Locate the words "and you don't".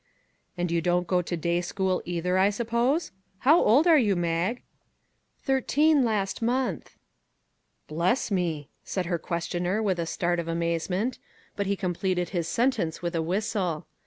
0.57-1.05